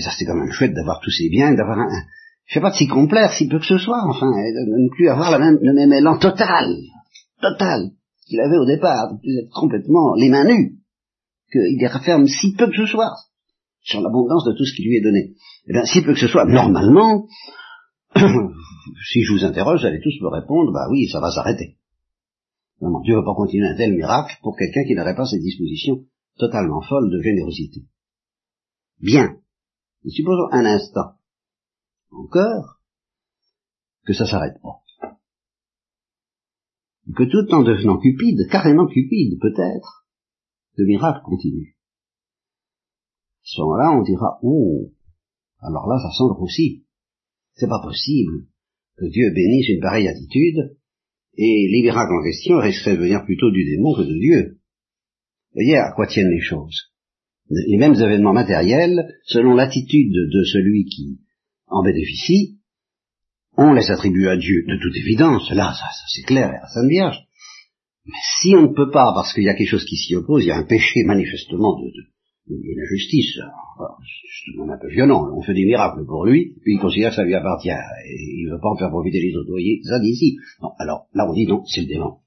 ça 0.00 0.10
c'est 0.16 0.24
quand 0.24 0.36
même 0.36 0.52
chouette 0.52 0.74
d'avoir 0.74 1.00
tous 1.00 1.10
ces 1.10 1.28
biens, 1.28 1.54
d'avoir 1.54 1.78
un, 1.78 1.88
je 2.46 2.54
sais 2.54 2.60
pas 2.60 2.72
s'y 2.72 2.86
complaire, 2.86 3.32
si 3.32 3.48
peu 3.48 3.58
que 3.58 3.66
ce 3.66 3.78
soit, 3.78 4.02
enfin, 4.08 4.26
de 4.26 4.82
ne 4.82 4.88
plus 4.90 5.08
avoir 5.08 5.38
le 5.38 5.72
même 5.72 5.92
élan 5.92 6.18
total, 6.18 6.76
total, 7.40 7.90
qu'il 8.26 8.40
avait 8.40 8.58
au 8.58 8.66
départ, 8.66 9.12
de 9.12 9.20
plus 9.20 9.38
être 9.38 9.50
complètement 9.52 10.14
les 10.14 10.28
mains 10.28 10.44
nues, 10.44 10.78
qu'il 11.52 11.78
les 11.78 11.86
referme 11.86 12.26
si 12.26 12.54
peu 12.54 12.66
que 12.66 12.76
ce 12.76 12.86
soit 12.86 13.12
sur 13.82 14.00
l'abondance 14.00 14.44
de 14.44 14.52
tout 14.52 14.64
ce 14.64 14.74
qui 14.74 14.84
lui 14.84 14.96
est 14.96 15.02
donné. 15.02 15.34
Eh 15.66 15.72
bien, 15.72 15.84
si 15.84 16.02
peu 16.02 16.12
que 16.12 16.18
ce 16.18 16.28
soit, 16.28 16.44
normalement, 16.44 17.26
si 18.16 19.22
je 19.22 19.32
vous 19.32 19.44
interroge, 19.44 19.80
vous 19.80 19.86
allez 19.86 20.00
tous 20.00 20.20
me 20.20 20.28
répondre, 20.28 20.72
bah 20.72 20.86
oui, 20.90 21.08
ça 21.08 21.20
va 21.20 21.30
s'arrêter. 21.30 21.76
Non, 22.80 23.00
Dieu 23.00 23.14
ne 23.14 23.20
va 23.20 23.24
pas 23.24 23.34
continuer 23.34 23.68
un 23.68 23.76
tel 23.76 23.94
miracle 23.94 24.36
pour 24.42 24.56
quelqu'un 24.56 24.84
qui 24.84 24.94
n'aurait 24.94 25.14
pas 25.14 25.26
ces 25.26 25.38
dispositions 25.38 26.04
totalement 26.38 26.80
folles 26.82 27.10
de 27.10 27.22
générosité. 27.22 27.86
Bien. 29.00 29.36
supposons 30.08 30.48
un 30.52 30.64
instant 30.64 31.16
encore 32.10 32.80
que 34.04 34.12
ça 34.12 34.26
s'arrête 34.26 34.60
pas. 34.62 34.82
Que 37.16 37.24
tout 37.24 37.54
en 37.54 37.62
devenant 37.62 37.98
cupide, 37.98 38.48
carrément 38.50 38.86
cupide 38.86 39.38
peut-être, 39.40 40.06
le 40.76 40.86
miracle 40.86 41.22
continue. 41.24 41.76
À 43.42 43.44
ce 43.44 43.60
moment-là, 43.62 43.98
on 43.98 44.02
dira, 44.02 44.38
oh, 44.42 44.92
alors 45.60 45.88
là, 45.88 45.98
ça 45.98 46.10
semble 46.16 46.40
aussi. 46.40 46.84
C'est 47.54 47.68
pas 47.68 47.82
possible 47.82 48.46
que 48.96 49.06
Dieu 49.06 49.32
bénisse 49.34 49.68
une 49.70 49.80
pareille 49.80 50.08
attitude, 50.08 50.78
et 51.36 51.68
les 51.70 51.82
miracles 51.82 52.12
en 52.12 52.22
question 52.22 52.58
risqueraient 52.58 52.96
de 52.96 53.02
venir 53.02 53.24
plutôt 53.24 53.50
du 53.50 53.64
démon 53.64 53.94
que 53.94 54.02
de 54.02 54.18
Dieu. 54.18 54.59
Vous 55.52 55.62
voyez 55.62 55.76
à 55.76 55.92
quoi 55.92 56.06
tiennent 56.06 56.30
les 56.30 56.40
choses. 56.40 56.90
Les 57.50 57.76
mêmes 57.76 57.94
événements 57.94 58.32
matériels, 58.32 59.16
selon 59.24 59.54
l'attitude 59.54 60.12
de 60.12 60.44
celui 60.44 60.84
qui 60.84 61.18
en 61.66 61.82
bénéficie, 61.82 62.60
on 63.56 63.72
les 63.72 63.90
attribue 63.90 64.28
à 64.28 64.36
Dieu, 64.36 64.64
de 64.68 64.78
toute 64.80 64.96
évidence, 64.96 65.50
là, 65.50 65.74
ça, 65.74 65.86
c'est 66.08 66.22
clair, 66.22 66.48
à 66.48 66.52
la 66.52 66.68
Sainte 66.68 66.88
Vierge. 66.88 67.18
Mais 68.06 68.18
si 68.40 68.54
on 68.54 68.62
ne 68.62 68.74
peut 68.74 68.90
pas, 68.90 69.12
parce 69.14 69.34
qu'il 69.34 69.44
y 69.44 69.48
a 69.48 69.54
quelque 69.54 69.68
chose 69.68 69.84
qui 69.84 69.96
s'y 69.96 70.14
oppose, 70.14 70.44
il 70.44 70.48
y 70.48 70.52
a 70.52 70.56
un 70.56 70.64
péché 70.64 71.04
manifestement 71.04 71.78
de, 71.80 71.90
de, 72.48 72.84
justice, 72.88 73.36
c'est 73.36 74.60
un 74.60 74.78
peu 74.78 74.88
violent, 74.88 75.36
on 75.36 75.42
fait 75.42 75.54
des 75.54 75.64
miracles 75.64 76.04
pour 76.06 76.24
lui, 76.26 76.54
puis 76.62 76.74
il 76.74 76.80
considère 76.80 77.10
que 77.10 77.16
ça 77.16 77.24
lui 77.24 77.34
appartient, 77.34 77.70
et 77.70 78.38
il 78.38 78.46
ne 78.46 78.54
veut 78.54 78.60
pas 78.60 78.70
en 78.70 78.76
faire 78.76 78.90
profiter 78.90 79.20
les 79.20 79.34
autres, 79.36 79.46
vous 79.46 79.54
voyez, 79.54 79.80
ça 79.84 79.98
d'ici. 79.98 80.36
Alors 80.78 81.06
là 81.12 81.26
on 81.28 81.34
dit 81.34 81.46
non, 81.46 81.64
c'est 81.66 81.82
le 81.82 81.88
démon. 81.88 82.18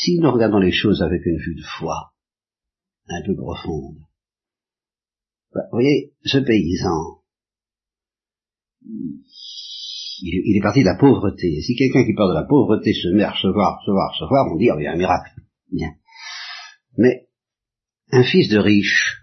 Si 0.00 0.18
nous 0.18 0.30
regardons 0.30 0.58
les 0.58 0.72
choses 0.72 1.02
avec 1.02 1.24
une 1.26 1.36
vue 1.36 1.56
de 1.56 1.64
foi 1.78 2.12
un 3.08 3.22
peu 3.26 3.34
profonde, 3.36 3.98
bah, 5.52 5.62
vous 5.70 5.78
voyez, 5.78 6.14
ce 6.24 6.38
paysan, 6.38 7.22
il, 10.22 10.56
est 10.56 10.62
parti 10.62 10.80
de 10.80 10.86
la 10.86 10.96
pauvreté. 10.96 11.48
Et 11.48 11.60
si 11.60 11.74
quelqu'un 11.74 12.04
qui 12.04 12.14
part 12.14 12.28
de 12.28 12.34
la 12.34 12.44
pauvreté 12.44 12.92
se 12.92 13.08
met 13.08 13.24
à 13.24 13.32
recevoir, 13.32 13.78
recevoir, 13.80 14.12
recevoir, 14.12 14.46
on 14.52 14.56
dit, 14.56 14.70
oh, 14.70 14.76
il 14.78 14.84
y 14.84 14.86
a 14.86 14.92
un 14.92 14.96
miracle. 14.96 15.32
Bien. 15.72 15.90
Mais, 16.96 17.28
un 18.12 18.24
fils 18.24 18.48
de 18.48 18.58
riche, 18.58 19.18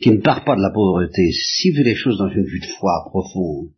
qui 0.00 0.10
ne 0.10 0.20
part 0.20 0.44
pas 0.44 0.56
de 0.56 0.62
la 0.62 0.70
pauvreté, 0.70 1.30
s'il 1.32 1.74
fait 1.74 1.82
les 1.82 1.94
choses 1.94 2.18
dans 2.18 2.28
une 2.28 2.44
vue 2.44 2.60
de 2.60 2.66
foi 2.78 3.04
profonde, 3.10 3.70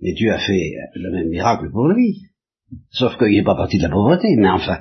mais 0.00 0.12
Dieu 0.12 0.32
a 0.32 0.38
fait 0.38 0.74
le 0.94 1.12
même 1.12 1.28
miracle 1.28 1.70
pour 1.70 1.88
lui. 1.88 2.22
Sauf 2.90 3.16
qu'il 3.18 3.36
n'est 3.36 3.44
pas 3.44 3.56
parti 3.56 3.78
de 3.78 3.82
la 3.82 3.90
pauvreté, 3.90 4.34
mais 4.36 4.48
enfin, 4.48 4.80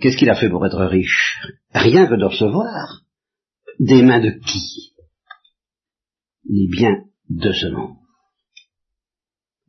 qu'est-ce 0.00 0.16
qu'il 0.16 0.30
a 0.30 0.36
fait 0.36 0.48
pour 0.48 0.64
être 0.66 0.84
riche? 0.84 1.38
Rien 1.72 2.06
que 2.06 2.14
de 2.14 2.24
recevoir. 2.24 3.02
Des 3.78 4.02
mains 4.02 4.20
de 4.20 4.30
qui? 4.30 4.94
Les 6.48 6.68
biens 6.68 7.04
de 7.28 7.52
ce 7.52 7.66
monde 7.68 7.96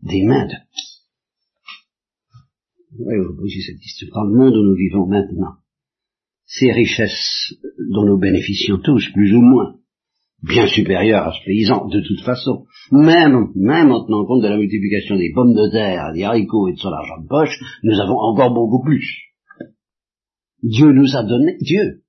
des 0.04 0.24
mains 0.24 0.46
de 0.46 0.54
qui? 0.74 0.88
Oui, 3.00 3.16
vous 3.26 3.36
posez 3.38 3.62
cette 3.62 3.80
question. 3.80 4.08
Dans 4.14 4.24
le 4.24 4.38
monde 4.38 4.56
où 4.56 4.64
nous 4.64 4.76
vivons 4.76 5.08
maintenant, 5.08 5.56
ces 6.46 6.72
richesses 6.72 7.54
dont 7.92 8.06
nous 8.06 8.18
bénéficions 8.18 8.80
tous, 8.80 9.12
plus 9.14 9.34
ou 9.34 9.42
moins, 9.42 9.76
bien 10.42 10.68
supérieures 10.68 11.28
à 11.28 11.34
ce 11.34 11.44
paysan, 11.46 11.88
de 11.88 12.02
toute 12.02 12.22
façon, 12.22 12.66
même, 12.92 13.50
même 13.56 13.92
en 13.92 14.06
tenant 14.06 14.26
compte 14.26 14.42
de 14.42 14.48
la 14.48 14.58
multiplication 14.58 15.18
des 15.18 15.32
pommes 15.34 15.54
de 15.54 15.70
terre, 15.70 16.14
des 16.14 16.24
haricots 16.24 16.70
et 16.70 16.74
de 16.74 16.80
son 16.80 16.92
argent 16.92 17.22
de 17.22 17.28
poche, 17.28 17.60
nous 17.84 18.00
avons 18.00 18.18
encore 18.18 18.54
beaucoup 18.54 18.84
plus. 18.84 19.27
Dieu 20.64 20.92
nous 20.92 21.16
a 21.16 21.24
donné, 21.24 21.58
Dieu, 21.62 22.04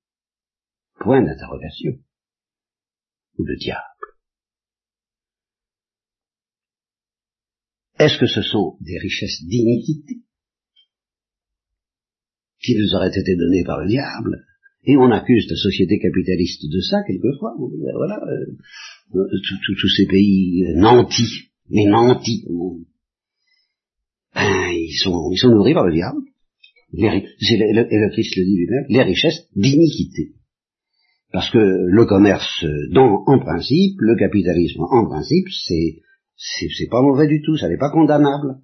point 1.01 1.23
d'interrogation, 1.23 1.93
ou 3.39 3.45
le 3.45 3.57
diable. 3.57 3.83
Est-ce 7.99 8.19
que 8.19 8.27
ce 8.27 8.43
sont 8.43 8.77
des 8.81 8.99
richesses 8.99 9.43
d'iniquité 9.45 10.23
qui 12.61 12.77
nous 12.79 12.95
auraient 12.95 13.09
été 13.09 13.37
données 13.37 13.65
par 13.65 13.81
le 13.81 13.89
diable? 13.89 14.45
Et 14.85 14.97
on 14.97 15.11
accuse 15.11 15.47
la 15.51 15.57
société 15.57 15.99
capitaliste 15.99 16.65
de 16.71 16.81
ça 16.81 17.03
quelquefois. 17.07 17.55
Ben 17.59 17.93
voilà, 17.97 18.21
euh, 18.25 18.57
euh, 19.15 19.41
tous 19.81 19.89
ces 19.97 20.07
pays 20.07 20.65
euh, 20.65 20.77
nantis, 20.77 21.51
les 21.69 21.87
nantis, 21.87 22.45
ben, 24.35 24.71
ils 24.73 24.99
sont, 25.03 25.31
ils 25.33 25.39
sont 25.39 25.51
nourris 25.51 25.75
par 25.75 25.87
le 25.87 25.93
diable. 25.93 26.28
Et 26.95 27.03
le 27.03 28.11
Christ 28.11 28.37
le 28.37 28.45
dit 28.45 28.57
lui-même, 28.57 28.87
les 28.89 29.03
richesses 29.03 29.49
d'iniquité. 29.55 30.33
Parce 31.33 31.51
que 31.51 31.59
le 31.59 32.07
commerce, 32.07 32.65
dans, 32.93 33.23
en 33.27 33.39
principe, 33.39 34.01
le 34.01 34.17
capitalisme 34.17 34.81
en 34.81 35.07
principe, 35.07 35.47
c'est 35.67 36.01
c'est 36.39 36.89
pas 36.89 37.03
mauvais 37.03 37.27
du 37.27 37.43
tout, 37.43 37.57
ça 37.57 37.69
n'est 37.69 37.77
pas 37.77 37.91
condamnable. 37.91 38.59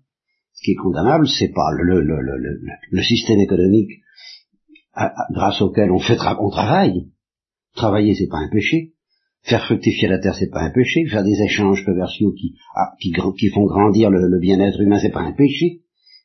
Ce 0.53 0.63
qui 0.65 0.73
est 0.73 0.77
condamnable, 0.77 1.27
c'est 1.27 1.53
pas 1.53 1.73
le, 1.73 2.01
le, 2.01 2.21
le, 2.21 2.61
le, 2.91 3.03
système 3.03 3.41
économique 3.41 3.91
grâce 5.33 5.61
auquel 5.61 5.91
on 5.91 5.99
fait 5.99 6.17
on 6.39 6.51
travaille. 6.51 7.09
Travailler, 7.75 8.15
c'est 8.15 8.29
pas 8.29 8.39
un 8.39 8.49
péché. 8.49 8.93
Faire 9.43 9.65
fructifier 9.67 10.07
la 10.07 10.21
terre, 10.21 10.37
c'est 10.37 10.51
pas 10.51 10.63
un 10.63 10.71
péché. 10.71 11.05
Faire 11.07 11.25
des 11.25 11.43
échanges 11.43 11.85
commerciaux 11.85 12.33
qui, 12.33 12.55
ah, 12.77 12.93
qui, 13.01 13.13
qui 13.13 13.49
font 13.49 13.67
grandir 13.67 14.11
le, 14.11 14.39
bien-être 14.39 14.81
humain, 14.81 15.01
c'est 15.01 15.11
pas 15.11 15.23
un 15.23 15.33
péché. 15.33 15.81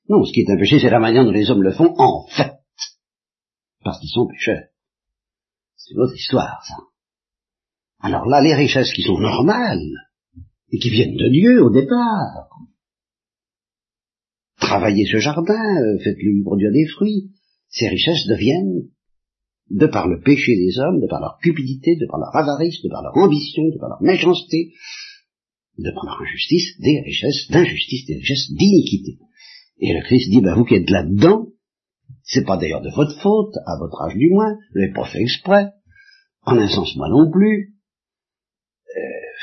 Non, 0.10 0.24
ce 0.24 0.34
qui 0.34 0.42
est 0.42 0.52
un 0.52 0.58
péché, 0.58 0.80
c'est 0.80 0.90
la 0.90 1.00
manière 1.00 1.24
dont 1.24 1.32
les 1.32 1.50
hommes 1.50 1.64
le 1.64 1.72
font 1.72 1.94
en 1.98 2.28
fait. 2.28 2.54
Parce 3.84 4.00
qu'ils 4.00 4.10
sont 4.10 4.28
pécheurs. 4.28 4.66
C'est 5.76 5.94
une 5.94 6.02
autre 6.02 6.16
histoire, 6.16 6.64
ça. 6.68 6.76
Alors 8.02 8.26
là, 8.26 8.42
les 8.42 8.56
richesses 8.56 8.92
qui 8.94 9.04
sont 9.04 9.20
normales, 9.20 9.92
et 10.72 10.78
qui 10.78 10.90
viennent 10.90 11.16
de 11.16 11.30
Dieu 11.30 11.64
au 11.64 11.70
départ. 11.70 12.50
Travaillez 14.60 15.06
ce 15.06 15.18
jardin, 15.18 15.54
euh, 15.54 16.00
faites-lui 16.04 16.44
produire 16.44 16.72
des 16.72 16.86
fruits. 16.88 17.32
Ces 17.70 17.88
richesses 17.88 18.28
deviennent, 18.28 18.90
de 19.70 19.88
par 19.88 20.08
le 20.08 20.22
péché 20.22 20.56
des 20.56 20.80
hommes, 20.80 21.02
de 21.02 21.08
par 21.08 21.22
leur 21.22 21.38
cupidité, 21.42 21.96
de 21.96 22.06
par 22.08 22.20
leur 22.20 22.36
avarice, 22.36 22.82
de 22.82 22.90
par 22.90 23.04
leur 23.04 23.16
ambition, 23.18 23.64
de 23.70 23.78
par 23.80 23.90
leur 23.90 24.02
méchanceté, 24.02 24.74
de 25.78 25.92
par 25.92 26.06
leur 26.06 26.22
injustice, 26.22 26.80
des 26.80 27.02
richesses 27.06 27.50
d'injustice, 27.50 28.06
des 28.06 28.16
richesses 28.16 28.52
d'iniquité. 28.52 29.18
Et 29.80 29.94
le 29.94 30.04
Christ 30.04 30.30
dit, 30.30 30.42
ben 30.42 30.56
vous 30.56 30.66
qui 30.66 30.76
êtes 30.76 30.90
là-dedans, 30.90 31.48
c'est 32.24 32.46
pas 32.46 32.58
d'ailleurs 32.58 32.82
de 32.82 32.92
votre 32.96 33.20
faute, 33.22 33.54
à 33.66 33.78
votre 33.80 34.02
âge 34.02 34.16
du 34.16 34.30
moins, 34.30 34.54
vous 34.74 34.80
n'avez 34.80 34.94
pas 34.94 35.06
fait 35.06 35.22
exprès, 35.22 35.68
en 36.44 36.58
un 36.58 36.68
sens 36.68 36.96
moi 36.96 37.10
non 37.10 37.32
plus, 37.32 37.76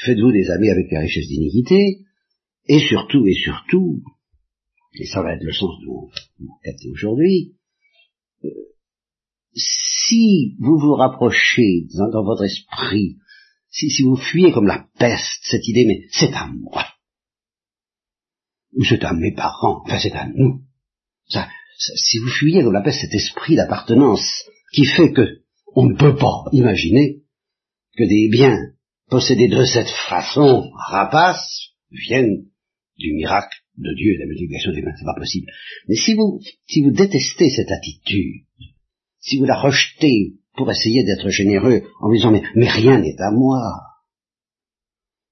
faites-vous 0.05 0.33
des 0.33 0.51
amis 0.51 0.71
avec 0.71 0.91
les 0.91 0.99
richesses 0.99 1.29
d'iniquité, 1.29 2.01
et 2.69 2.81
surtout, 2.81 3.27
et 3.27 3.35
surtout, 3.35 4.03
et 4.95 5.07
ça 5.07 5.23
va 5.23 5.35
être 5.35 5.43
le 5.43 5.53
sens 5.53 5.81
de 5.81 5.87
mon, 5.87 6.09
mon 6.41 6.93
aujourd'hui, 6.93 7.55
euh, 8.45 8.49
si 9.55 10.57
vous 10.59 10.79
vous 10.79 10.95
rapprochez 10.95 11.87
dans, 12.13 12.25
votre 12.25 12.45
esprit, 12.45 13.17
si, 13.71 13.91
si, 13.91 14.03
vous 14.03 14.17
fuyez 14.17 14.53
comme 14.53 14.67
la 14.67 14.87
peste 14.99 15.41
cette 15.43 15.67
idée, 15.69 15.87
mais 15.87 16.07
c'est 16.11 16.33
à 16.33 16.47
moi, 16.47 16.85
c'est 18.85 19.05
à 19.05 19.13
mes 19.13 19.33
parents, 19.33 19.83
enfin 19.85 19.99
c'est 19.99 20.15
à 20.15 20.27
nous, 20.27 20.61
si 21.79 22.19
vous 22.19 22.29
fuyez 22.29 22.63
comme 22.63 22.73
la 22.73 22.83
peste 22.83 23.01
cet 23.01 23.15
esprit 23.15 23.57
d'appartenance 23.57 24.45
qui 24.73 24.85
fait 24.85 25.13
que 25.13 25.41
on 25.75 25.87
ne 25.87 25.95
peut 25.95 26.17
pas 26.17 26.45
imaginer 26.53 27.23
que 27.97 28.05
des 28.05 28.29
biens 28.31 28.57
possédés 29.09 29.49
de 29.49 29.65
cette 29.65 29.91
façon 30.09 30.71
rapace 30.89 31.75
viennent 31.91 32.47
du 32.99 33.13
miracle 33.13 33.57
de 33.77 33.95
Dieu 33.95 34.13
et 34.13 34.17
de 34.17 34.21
la 34.21 34.27
multiplication 34.27 34.73
des 34.73 34.83
mains. 34.83 34.93
C'est 34.99 35.05
pas 35.05 35.19
possible. 35.19 35.47
Mais 35.89 35.97
si 35.97 36.15
vous, 36.15 36.41
si 36.67 36.83
vous 36.83 36.91
détestez 36.91 37.51
cette 37.51 37.71
attitude, 37.71 38.45
si 39.21 39.39
vous 39.39 39.45
la 39.45 39.61
rejetez 39.61 40.35
pour 40.57 40.71
essayer 40.71 41.05
d'être 41.05 41.29
généreux 41.29 41.83
en 42.01 42.11
disant 42.11 42.31
mais, 42.31 42.43
mais 42.55 42.69
rien 42.69 42.99
n'est 42.99 43.21
à 43.21 43.31
moi, 43.31 43.61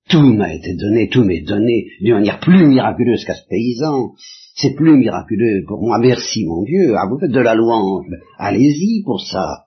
tout 0.08 0.32
m'a 0.34 0.54
été 0.54 0.74
donné, 0.74 1.08
tout 1.08 1.24
m'est 1.24 1.42
donné 1.42 1.86
d'une 2.00 2.14
manière 2.14 2.40
plus 2.40 2.66
miraculeuse 2.66 3.24
qu'à 3.24 3.34
ce 3.34 3.46
paysan. 3.48 4.12
C'est 4.54 4.74
plus 4.74 4.96
miraculeux 4.96 5.64
pour 5.66 5.80
moi. 5.80 5.98
Merci 5.98 6.44
mon 6.46 6.62
Dieu. 6.62 6.94
Ah, 6.96 7.08
vous 7.10 7.18
faites 7.18 7.32
de 7.32 7.40
la 7.40 7.54
louange. 7.54 8.06
Allez-y 8.38 9.02
pour 9.02 9.20
ça. 9.20 9.64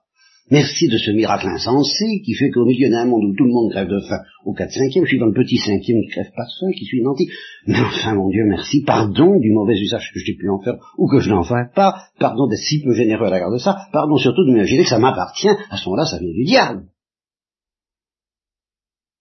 Merci 0.50 0.88
de 0.88 0.96
ce 0.96 1.10
miracle 1.10 1.46
insensé 1.46 2.22
qui 2.24 2.32
fait 2.32 2.48
qu'au 2.48 2.64
milieu 2.64 2.88
d'un 2.88 3.04
monde 3.04 3.22
où 3.22 3.34
tout 3.36 3.44
le 3.44 3.52
monde 3.52 3.70
crève 3.70 3.88
de 3.88 4.00
faim, 4.08 4.20
au 4.46 4.54
4 4.54 4.70
cinquième, 4.72 5.04
je 5.04 5.10
suis 5.10 5.18
dans 5.18 5.26
le 5.26 5.34
petit 5.34 5.58
cinquième 5.58 6.00
qui 6.00 6.08
crève 6.08 6.32
pas 6.34 6.44
de 6.44 6.50
faim, 6.58 6.72
qui 6.74 6.86
suis 6.86 7.02
nanti. 7.02 7.28
Mais 7.66 7.78
enfin, 7.78 8.14
mon 8.14 8.30
Dieu, 8.30 8.44
merci, 8.46 8.82
pardon 8.82 9.38
du 9.38 9.52
mauvais 9.52 9.78
usage 9.78 10.10
que 10.14 10.20
j'ai 10.20 10.34
pu 10.34 10.48
en 10.48 10.58
faire 10.58 10.76
ou 10.96 11.06
que 11.06 11.20
je 11.20 11.28
n'en 11.28 11.42
fais 11.42 11.68
pas, 11.74 12.04
pardon 12.18 12.46
d'être 12.46 12.60
si 12.60 12.82
peu 12.82 12.94
généreux 12.94 13.26
à 13.26 13.34
l'égard 13.34 13.52
de 13.52 13.58
ça, 13.58 13.76
pardon 13.92 14.16
surtout 14.16 14.44
de 14.46 14.52
m'imaginer 14.52 14.84
que 14.84 14.88
ça 14.88 14.98
m'appartient, 14.98 15.48
à 15.48 15.76
ce 15.76 15.84
moment-là, 15.86 16.06
ça 16.06 16.18
vient 16.18 16.32
du 16.32 16.44
diable. 16.44 16.84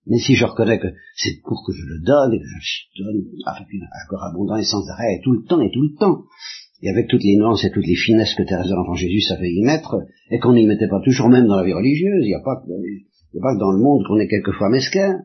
Mais 0.09 0.19
si 0.19 0.35
je 0.35 0.45
reconnais 0.45 0.79
que 0.79 0.87
c'est 1.15 1.41
pour 1.43 1.63
que 1.65 1.73
je 1.73 1.85
le 1.85 1.99
donne 2.03 2.33
et 2.33 2.39
que 2.39 2.45
je 2.45 3.03
donne 3.03 3.23
avec 3.45 3.67
corps 4.09 4.23
abondant 4.23 4.55
et 4.55 4.63
sans 4.63 4.87
arrêt, 4.89 5.19
tout 5.23 5.33
le 5.33 5.43
temps 5.43 5.61
et 5.61 5.71
tout 5.71 5.81
le 5.81 5.95
temps, 5.99 6.23
et 6.81 6.89
avec 6.89 7.07
toutes 7.07 7.23
les 7.23 7.35
nuances 7.35 7.63
et 7.65 7.71
toutes 7.71 7.85
les 7.85 7.95
finesses 7.95 8.35
que 8.35 8.43
Thérèse 8.43 8.69
de 8.69 8.75
l'Enfant 8.75 8.93
Jésus 8.93 9.21
savait 9.21 9.51
y 9.51 9.63
mettre, 9.63 9.95
et 10.31 10.39
qu'on 10.39 10.53
n'y 10.53 10.65
mettait 10.65 10.87
pas 10.87 11.01
toujours 11.03 11.29
même 11.29 11.47
dans 11.47 11.55
la 11.55 11.63
vie 11.63 11.73
religieuse, 11.73 12.23
il 12.23 12.27
n'y 12.27 12.35
a, 12.35 12.41
pas 12.41 12.55
que, 12.55 13.39
pas 13.39 13.55
dans 13.55 13.71
le 13.71 13.81
monde 13.81 14.05
qu'on 14.07 14.19
est 14.19 14.27
quelquefois 14.27 14.69
mesquin. 14.69 15.23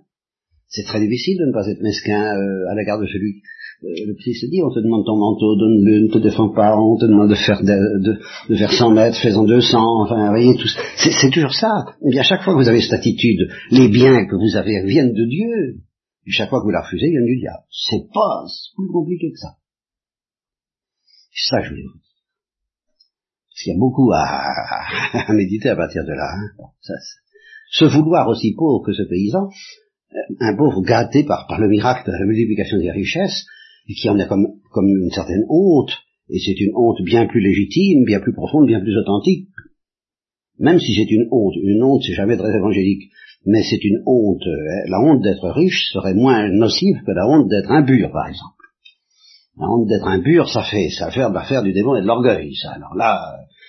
C'est 0.69 0.85
très 0.85 1.01
difficile 1.01 1.39
de 1.39 1.47
ne 1.47 1.53
pas 1.53 1.69
être 1.69 1.83
mesquin 1.83 2.35
euh, 2.35 2.71
à 2.71 2.75
l'égard 2.75 2.99
de 2.99 3.07
celui 3.07 3.43
euh, 3.85 4.07
le 4.07 4.15
Christ 4.15 4.45
dit, 4.49 4.62
on 4.62 4.71
te 4.71 4.79
demande 4.79 5.05
ton 5.05 5.17
manteau, 5.17 5.57
donne-le, 5.57 6.07
ne 6.07 6.09
te 6.09 6.19
défends 6.19 6.51
pas, 6.51 6.79
on 6.79 6.97
te 6.97 7.07
demande 7.07 7.31
de 7.31 7.35
faire 7.35 7.62
de, 7.62 8.21
de, 8.49 8.55
faire 8.55 8.73
100 8.73 8.91
mètres, 8.91 9.19
fais-en 9.21 9.43
200, 9.43 10.03
enfin, 10.03 10.27
vous 10.27 10.31
voyez, 10.31 10.55
tout 10.57 10.69
c'est 10.97 11.31
toujours 11.31 11.53
ça. 11.53 11.85
Et 12.03 12.07
eh 12.07 12.11
bien, 12.11 12.23
chaque 12.23 12.43
fois 12.43 12.55
que 12.55 12.62
vous 12.62 12.69
avez 12.69 12.81
cette 12.81 12.93
attitude, 12.93 13.49
les 13.71 13.89
biens 13.89 14.25
que 14.27 14.37
vous 14.37 14.57
avez 14.57 14.85
viennent 14.87 15.12
de 15.12 15.27
Dieu, 15.27 15.83
et 16.27 16.31
chaque 16.31 16.49
fois 16.49 16.61
que 16.61 16.65
vous 16.65 16.71
la 16.71 16.83
refusez, 16.83 17.07
ils 17.07 17.11
viennent 17.11 17.27
du 17.27 17.41
diable. 17.41 17.65
C'est 17.71 18.07
pas 18.15 18.45
plus 18.77 18.89
compliqué 18.93 19.33
que 19.33 19.39
ça. 19.39 19.57
Ça 21.51 21.61
je 21.62 21.71
voulais 21.71 21.83
vous 21.83 21.99
dire. 21.99 22.12
Parce 23.51 23.62
qu'il 23.65 23.73
y 23.73 23.77
a 23.77 23.81
beaucoup 23.81 24.12
à, 24.12 25.27
à, 25.29 25.33
méditer 25.35 25.71
à 25.71 25.77
partir 25.77 26.05
de 26.05 26.12
là. 26.12 26.31
Hein. 26.31 26.71
ça, 26.81 26.95
ce 27.73 27.85
vouloir 27.87 28.29
aussi 28.29 28.55
pauvre 28.55 28.85
que 28.85 28.93
ce 28.93 29.03
paysan, 29.03 29.49
euh, 30.12 30.19
un 30.41 30.57
pauvre 30.57 30.83
gâté 30.83 31.25
par, 31.25 31.47
par 31.49 31.59
le 31.59 31.69
miracle 31.69 32.07
de 32.07 32.12
la 32.12 32.27
multiplication 32.27 32.79
des 32.79 32.91
richesses, 32.91 33.47
et 33.89 33.95
qui 33.95 34.09
en 34.09 34.19
a 34.19 34.27
comme, 34.27 34.47
une 34.77 35.11
certaine 35.11 35.45
honte, 35.49 35.93
et 36.31 36.39
c'est 36.39 36.59
une 36.61 36.75
honte 36.75 37.03
bien 37.05 37.27
plus 37.27 37.41
légitime, 37.41 38.05
bien 38.05 38.21
plus 38.21 38.33
profonde, 38.33 38.67
bien 38.67 38.81
plus 38.81 38.97
authentique. 38.97 39.49
Même 40.59 40.79
si 40.79 40.95
c'est 40.95 41.11
une 41.11 41.27
honte, 41.31 41.55
une 41.57 41.83
honte 41.83 42.03
c'est 42.07 42.15
jamais 42.15 42.37
très 42.37 42.55
évangélique, 42.57 43.11
mais 43.45 43.62
c'est 43.62 43.83
une 43.85 44.03
honte, 44.07 44.47
euh, 44.47 44.89
la 44.89 45.01
honte 45.01 45.23
d'être 45.23 45.49
riche 45.51 45.91
serait 45.93 46.15
moins 46.15 46.49
nocive 46.49 46.97
que 47.05 47.12
la 47.12 47.27
honte 47.29 47.49
d'être 47.49 47.71
impur, 47.71 48.11
par 48.12 48.29
exemple. 48.29 48.62
La 49.59 49.69
honte 49.69 49.89
d'être 49.89 50.07
impur, 50.07 50.49
ça 50.49 50.62
fait, 50.62 50.89
ça 50.91 51.11
fait 51.11 51.21
l'affaire 51.21 51.62
du 51.62 51.73
démon 51.73 51.97
et 51.97 52.03
de 52.03 52.07
l'orgueil, 52.07 52.55
ça. 52.55 52.71
Alors 52.71 52.95
là, 52.95 53.21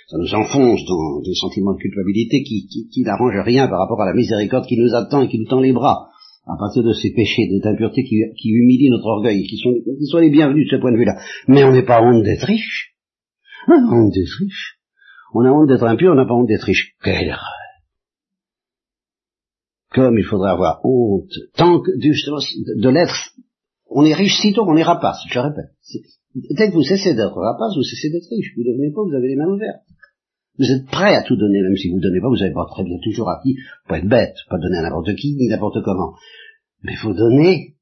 ça 0.07 0.17
nous 0.17 0.33
enfonce 0.35 0.85
dans 0.85 1.21
des 1.21 1.33
sentiments 1.33 1.73
de 1.73 1.79
culpabilité 1.79 2.43
qui, 2.43 2.67
qui, 2.67 2.87
qui 2.89 3.01
n'arrangent 3.01 3.43
rien 3.43 3.67
par 3.67 3.79
rapport 3.79 4.01
à 4.01 4.05
la 4.05 4.13
miséricorde 4.13 4.65
qui 4.67 4.77
nous 4.77 4.93
attend 4.93 5.23
et 5.23 5.27
qui 5.27 5.39
nous 5.39 5.47
tend 5.47 5.59
les 5.59 5.73
bras 5.73 6.09
à 6.45 6.57
partir 6.57 6.83
de 6.83 6.93
ces 6.93 7.11
péchés, 7.13 7.47
de 7.47 7.65
impuretés 7.67 8.03
qui, 8.03 8.21
qui 8.37 8.49
humilient 8.49 8.89
notre 8.89 9.07
orgueil, 9.07 9.43
qui 9.47 9.57
sont, 9.57 9.73
qui 9.73 10.05
sont 10.07 10.17
les 10.17 10.29
bienvenus 10.29 10.65
de 10.69 10.75
ce 10.75 10.81
point 10.81 10.91
de 10.91 10.97
vue-là. 10.97 11.19
Mais 11.47 11.63
on 11.63 11.71
n'est 11.71 11.85
pas 11.85 12.01
honte 12.01 12.23
d'être 12.23 12.45
riche. 12.45 12.95
On 13.67 13.73
a 13.73 13.95
honte 13.95 14.13
d'être 14.13 14.37
riche. 14.39 14.79
On 15.33 15.45
a 15.45 15.51
honte 15.51 15.67
d'être 15.67 15.85
impur, 15.85 16.11
on 16.11 16.15
n'a 16.15 16.25
pas 16.25 16.33
honte 16.33 16.47
d'être 16.47 16.63
riche. 16.63 16.95
Quelle 17.01 17.27
erreur. 17.27 17.49
Comme 19.91 20.17
il 20.17 20.25
faudrait 20.25 20.51
avoir 20.51 20.83
honte, 20.83 21.31
tant 21.55 21.79
que, 21.79 21.91
justement, 21.99 22.37
de 22.37 22.89
l'être, 22.89 23.15
on 23.89 24.03
est 24.03 24.13
riche 24.13 24.41
sitôt 24.41 24.65
qu'on 24.65 24.75
est 24.75 24.83
rapace, 24.83 25.19
je 25.29 25.39
répète. 25.39 25.71
Dès 26.35 26.69
que 26.69 26.73
vous 26.73 26.83
cessez 26.83 27.13
d'être 27.13 27.37
rapace, 27.37 27.75
vous 27.75 27.83
cessez 27.83 28.09
d'être 28.09 28.27
riche. 28.29 28.53
Vous 28.55 28.63
ne 28.63 28.73
devenez 28.73 28.91
pas, 28.91 29.03
vous 29.03 29.15
avez 29.15 29.29
les 29.29 29.35
mains 29.35 29.47
ouvertes. 29.47 29.83
Vous 30.57 30.69
êtes 30.69 30.85
prêt 30.85 31.15
à 31.15 31.23
tout 31.23 31.35
donner, 31.35 31.61
même 31.61 31.75
si 31.75 31.89
vous 31.89 31.97
ne 31.97 32.01
donnez 32.01 32.21
pas, 32.21 32.29
vous 32.29 32.37
n'avez 32.37 32.53
pas 32.53 32.67
très 32.69 32.83
bien 32.83 32.97
toujours 33.03 33.29
acquis, 33.29 33.57
pas 33.87 33.97
être 33.97 34.07
bête, 34.07 34.35
pas 34.49 34.59
donner 34.59 34.77
à 34.77 34.83
n'importe 34.83 35.15
qui, 35.15 35.35
ni 35.35 35.47
n'importe 35.47 35.83
comment. 35.83 36.13
Mais 36.83 36.95
faut 36.95 37.13
donner 37.13 37.75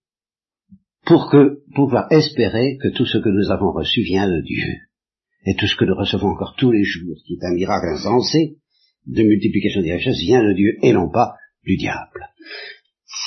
pour 1.06 1.30
que, 1.30 1.64
pouvoir 1.74 2.12
espérer 2.12 2.78
que 2.78 2.90
tout 2.90 3.06
ce 3.06 3.18
que 3.18 3.30
nous 3.30 3.52
avons 3.52 3.72
reçu 3.72 4.02
vient 4.04 4.30
de 4.30 4.42
Dieu. 4.42 4.64
Et 5.46 5.56
tout 5.56 5.68
ce 5.68 5.76
que 5.76 5.86
nous 5.86 5.96
recevons 5.96 6.30
encore 6.30 6.56
tous 6.58 6.72
les 6.72 6.84
jours, 6.84 7.18
qui 7.26 7.34
est 7.34 7.46
un 7.46 7.56
miracle 7.56 7.88
insensé, 7.88 8.58
de 9.08 9.24
multiplication 9.24 9.82
des 9.82 9.94
richesses, 9.94 10.22
vient 10.22 10.44
de 10.44 10.54
Dieu 10.54 10.78
et 10.84 10.94
non 10.94 11.10
pas 11.10 11.34
du 11.66 11.76
diable. 11.76 12.28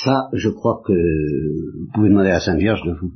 Ça, 0.05 0.29
je 0.33 0.49
crois 0.49 0.83
que 0.85 0.93
vous 0.93 1.91
pouvez 1.91 2.09
demander 2.09 2.29
à 2.29 2.39
Sainte 2.39 2.59
Vierge 2.59 2.83
de 2.85 2.93
vous, 2.93 3.11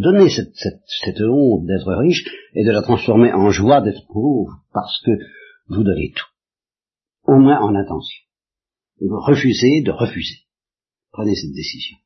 donner 0.00 0.28
cette 0.28 1.20
honte 1.20 1.66
d'être 1.66 1.94
riche 1.94 2.24
et 2.54 2.64
de 2.64 2.72
la 2.72 2.82
transformer 2.82 3.32
en 3.32 3.50
joie 3.50 3.80
d'être 3.80 4.04
pauvre 4.12 4.58
parce 4.72 5.00
que 5.04 5.12
vous 5.68 5.84
donnez 5.84 6.12
tout. 6.16 6.26
Au 7.32 7.38
moins 7.38 7.60
en 7.60 7.76
intention. 7.76 8.24
Et 9.00 9.06
vous 9.06 9.20
refusez 9.20 9.82
de 9.82 9.92
refuser. 9.92 10.46
Prenez 11.12 11.36
cette 11.36 11.54
décision. 11.54 11.96